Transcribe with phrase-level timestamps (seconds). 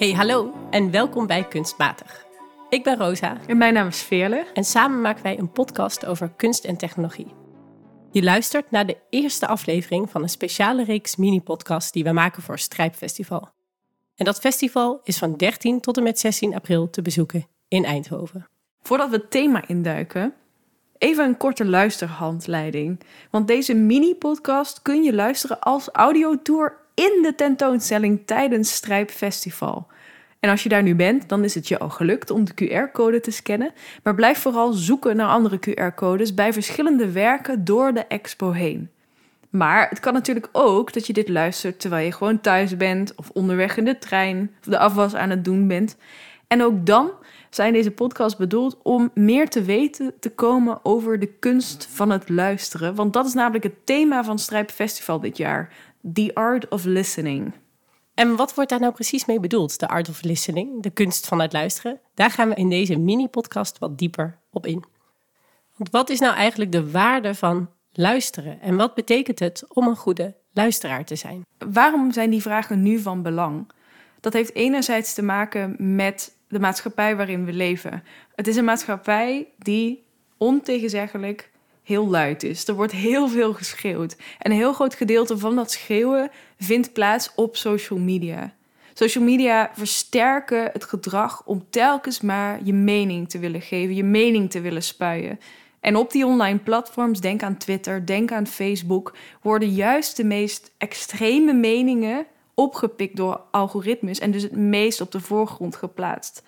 [0.00, 2.26] Hey, hallo en welkom bij Kunstmatig.
[2.68, 4.46] Ik ben Rosa En mijn naam is Veerle.
[4.54, 7.34] en samen maken wij een podcast over kunst en technologie.
[8.10, 12.58] Je luistert naar de eerste aflevering van een speciale reeks mini-podcasts die we maken voor
[12.58, 13.48] Strijpfestival.
[14.14, 18.48] En dat festival is van 13 tot en met 16 april te bezoeken in Eindhoven.
[18.82, 20.34] Voordat we het thema induiken,
[21.00, 23.00] even een korte luisterhandleiding.
[23.30, 29.86] Want deze mini-podcast kun je luisteren als audiotour in de tentoonstelling tijdens Strijpfestival.
[30.40, 33.20] En als je daar nu bent, dan is het je al gelukt om de QR-code
[33.20, 33.72] te scannen.
[34.02, 38.90] Maar blijf vooral zoeken naar andere QR-codes bij verschillende werken door de expo heen.
[39.50, 43.30] Maar het kan natuurlijk ook dat je dit luistert terwijl je gewoon thuis bent, of
[43.30, 45.96] onderweg in de trein, of de afwas aan het doen bent.
[46.46, 47.10] En ook dan
[47.50, 52.28] zijn deze podcasts bedoeld om meer te weten te komen over de kunst van het
[52.28, 52.94] luisteren.
[52.94, 55.72] Want dat is namelijk het thema van Strijp Festival dit jaar:
[56.12, 57.52] The Art of Listening.
[58.14, 61.40] En wat wordt daar nou precies mee bedoeld, de art of listening, de kunst van
[61.40, 62.00] het luisteren?
[62.14, 64.84] Daar gaan we in deze mini-podcast wat dieper op in.
[65.76, 69.96] Want wat is nou eigenlijk de waarde van luisteren en wat betekent het om een
[69.96, 71.46] goede luisteraar te zijn?
[71.58, 73.70] Waarom zijn die vragen nu van belang?
[74.20, 78.02] Dat heeft enerzijds te maken met de maatschappij waarin we leven.
[78.34, 80.02] Het is een maatschappij die
[80.36, 81.50] ontegenzeggelijk
[81.82, 82.68] heel luid is.
[82.68, 84.16] Er wordt heel veel geschreeuwd.
[84.38, 88.54] En een heel groot gedeelte van dat schreeuwen vindt plaats op social media.
[88.94, 94.50] Social media versterken het gedrag om telkens maar je mening te willen geven, je mening
[94.50, 95.38] te willen spuien.
[95.80, 100.70] En op die online platforms, denk aan Twitter, denk aan Facebook, worden juist de meest
[100.78, 102.26] extreme meningen
[102.60, 106.42] opgepikt door algoritmes en dus het meest op de voorgrond geplaatst.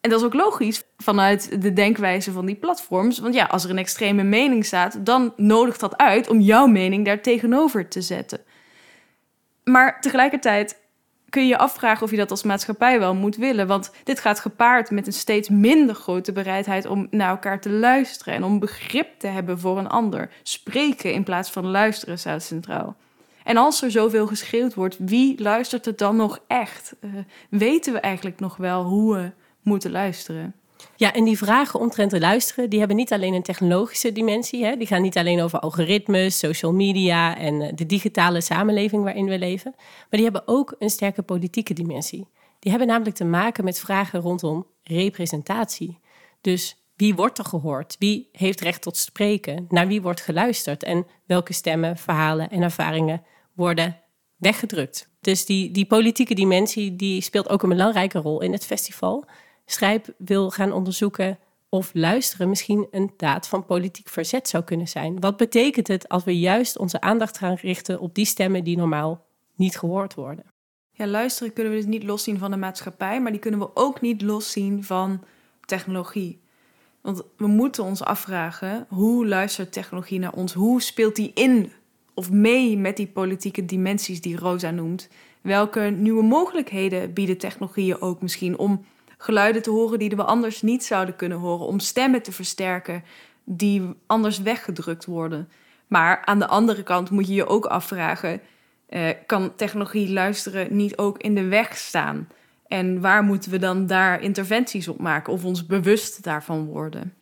[0.00, 3.18] En dat is ook logisch vanuit de denkwijze van die platforms.
[3.18, 7.04] Want ja, als er een extreme mening staat, dan nodigt dat uit om jouw mening
[7.04, 8.40] daar tegenover te zetten.
[9.64, 10.78] Maar tegelijkertijd
[11.28, 13.66] kun je je afvragen of je dat als maatschappij wel moet willen.
[13.66, 18.34] Want dit gaat gepaard met een steeds minder grote bereidheid om naar elkaar te luisteren
[18.34, 20.30] en om begrip te hebben voor een ander.
[20.42, 22.96] Spreken in plaats van luisteren staat centraal.
[23.46, 26.94] En als er zoveel geschreeuwd wordt, wie luistert het dan nog echt?
[27.00, 27.10] Uh,
[27.50, 29.30] weten we eigenlijk nog wel hoe we
[29.62, 30.54] moeten luisteren?
[30.96, 34.64] Ja, en die vragen omtrent te luisteren, die hebben niet alleen een technologische dimensie.
[34.64, 34.76] Hè?
[34.76, 39.38] Die gaan niet alleen over algoritmes, social media en eh, de digitale samenleving waarin we
[39.38, 39.72] leven.
[39.76, 42.26] Maar die hebben ook een sterke politieke dimensie.
[42.58, 45.98] Die hebben namelijk te maken met vragen rondom representatie.
[46.40, 47.96] Dus wie wordt er gehoord?
[47.98, 49.66] Wie heeft recht tot spreken?
[49.68, 50.82] Naar wie wordt geluisterd?
[50.82, 53.22] En welke stemmen, verhalen en ervaringen
[53.56, 54.00] worden
[54.36, 55.08] weggedrukt?
[55.20, 59.24] Dus die, die politieke dimensie die speelt ook een belangrijke rol in het festival.
[59.66, 65.20] Schrijp wil gaan onderzoeken of luisteren misschien een daad van politiek verzet zou kunnen zijn.
[65.20, 69.26] Wat betekent het als we juist onze aandacht gaan richten op die stemmen die normaal
[69.54, 70.44] niet gehoord worden?
[70.92, 74.00] Ja, luisteren kunnen we dus niet loszien van de maatschappij, maar die kunnen we ook
[74.00, 75.24] niet loszien van
[75.64, 76.44] technologie.
[77.00, 80.52] Want we moeten ons afvragen, hoe luistert technologie naar ons?
[80.52, 81.72] Hoe speelt die in
[82.16, 85.08] of mee met die politieke dimensies die Rosa noemt?
[85.40, 88.84] Welke nieuwe mogelijkheden bieden technologieën ook misschien om
[89.18, 93.04] geluiden te horen die we anders niet zouden kunnen horen, om stemmen te versterken
[93.44, 95.48] die anders weggedrukt worden.
[95.86, 98.40] Maar aan de andere kant moet je je ook afvragen:
[98.88, 102.28] eh, kan technologie luisteren niet ook in de weg staan?
[102.66, 107.14] En waar moeten we dan daar interventies op maken of ons bewust daarvan worden?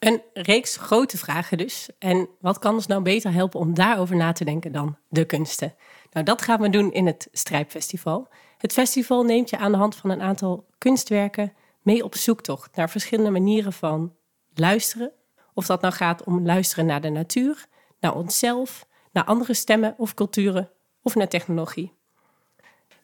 [0.00, 1.88] Een reeks grote vragen dus.
[1.98, 5.74] En wat kan ons nou beter helpen om daarover na te denken dan de kunsten?
[6.12, 8.28] Nou, dat gaan we doen in het Strijpfestival.
[8.58, 11.52] Het festival neemt je aan de hand van een aantal kunstwerken
[11.82, 14.14] mee op zoektocht naar verschillende manieren van
[14.54, 15.12] luisteren.
[15.54, 17.66] Of dat nou gaat om luisteren naar de natuur,
[18.00, 20.70] naar onszelf, naar andere stemmen of culturen
[21.02, 21.92] of naar technologie.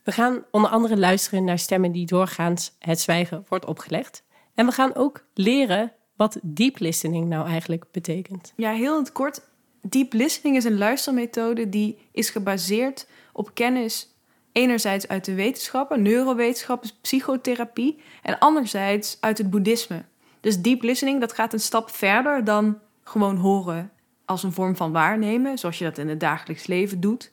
[0.02, 4.24] We gaan onder andere luisteren naar stemmen die doorgaans het zwijgen wordt opgelegd.
[4.54, 8.52] En we gaan ook leren wat deep listening nou eigenlijk betekent.
[8.56, 9.40] Ja, heel in het kort.
[9.80, 14.14] Deep listening is een luistermethode die is gebaseerd op kennis
[14.52, 20.04] enerzijds uit de wetenschappen, neurowetenschappen, psychotherapie en anderzijds uit het boeddhisme.
[20.40, 23.90] Dus deep listening dat gaat een stap verder dan gewoon horen
[24.24, 27.30] als een vorm van waarnemen, zoals je dat in het dagelijks leven doet.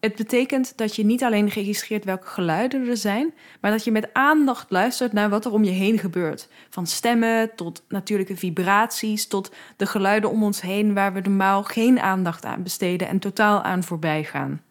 [0.00, 4.08] Het betekent dat je niet alleen registreert welke geluiden er zijn, maar dat je met
[4.12, 6.48] aandacht luistert naar wat er om je heen gebeurt.
[6.70, 12.00] Van stemmen tot natuurlijke vibraties, tot de geluiden om ons heen waar we normaal geen
[12.00, 14.62] aandacht aan besteden en totaal aan voorbij gaan.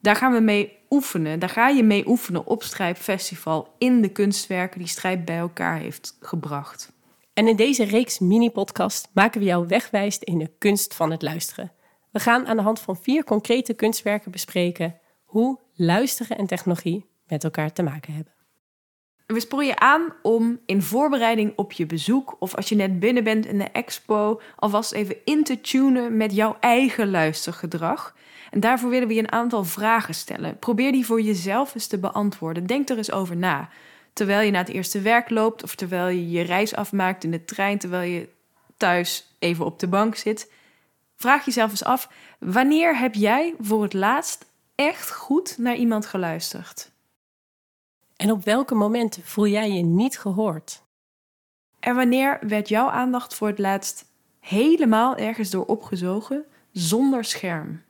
[0.00, 1.38] Daar gaan we mee oefenen.
[1.38, 6.16] Daar ga je mee oefenen op Strijpfestival in de kunstwerken die Strijp bij elkaar heeft
[6.20, 6.92] gebracht.
[7.32, 11.72] En in deze reeks mini-podcast maken we jou wegwijst in de kunst van het luisteren.
[12.12, 17.44] We gaan aan de hand van vier concrete kunstwerken bespreken hoe luisteren en technologie met
[17.44, 18.32] elkaar te maken hebben.
[19.26, 23.24] We sporen je aan om in voorbereiding op je bezoek of als je net binnen
[23.24, 28.14] bent in de expo alvast even in te tunen met jouw eigen luistergedrag.
[28.50, 30.58] En daarvoor willen we je een aantal vragen stellen.
[30.58, 32.66] Probeer die voor jezelf eens te beantwoorden.
[32.66, 33.68] Denk er eens over na.
[34.12, 37.44] Terwijl je naar het eerste werk loopt of terwijl je je reis afmaakt in de
[37.44, 38.28] trein, terwijl je
[38.76, 40.52] thuis even op de bank zit.
[41.20, 42.08] Vraag jezelf eens af:
[42.38, 46.92] wanneer heb jij voor het laatst echt goed naar iemand geluisterd?
[48.16, 50.82] En op welke momenten voel jij je niet gehoord?
[51.80, 54.04] En wanneer werd jouw aandacht voor het laatst
[54.40, 57.82] helemaal ergens door opgezogen zonder scherm?